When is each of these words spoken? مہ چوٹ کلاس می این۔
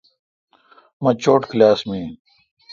مہ 1.01 1.11
چوٹ 1.23 1.41
کلاس 1.51 1.79
می 1.89 1.95
این۔ 2.01 2.11